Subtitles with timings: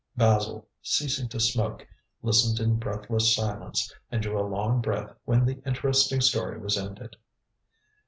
[0.17, 1.85] Basil, ceasing to smoke,
[2.23, 7.17] listened in breathless silence, and drew a long breath when the interesting story was ended.